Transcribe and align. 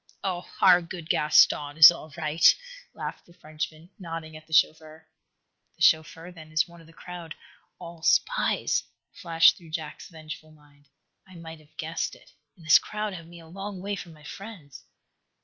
"Oh, 0.23 0.49
our 0.61 0.81
good 0.81 1.09
Gaston 1.11 1.77
is 1.77 1.91
all 1.91 2.11
right," 2.17 2.55
laughed 2.95 3.27
the 3.27 3.35
Frenchman, 3.35 3.91
nodding 3.99 4.35
at 4.35 4.47
the 4.47 4.51
chauffeur. 4.51 5.05
"The 5.75 5.81
chauffeur, 5.83 6.31
then, 6.31 6.51
is 6.51 6.67
one 6.67 6.81
of 6.81 6.87
the 6.87 6.91
crowd 6.91 7.35
all 7.77 8.01
spies," 8.01 8.81
flashed 9.13 9.57
through 9.57 9.69
Jack's 9.69 10.09
vengeful 10.09 10.53
mind. 10.53 10.87
"I 11.27 11.35
might 11.35 11.59
have 11.59 11.77
guessed 11.77 12.15
it. 12.15 12.31
And 12.57 12.65
this 12.65 12.79
crowd 12.79 13.13
have 13.13 13.27
me 13.27 13.39
a 13.39 13.45
long 13.45 13.79
way 13.79 13.95
from 13.95 14.13
my 14.13 14.23
friends." 14.23 14.85